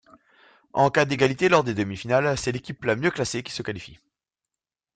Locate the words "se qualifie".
3.51-3.99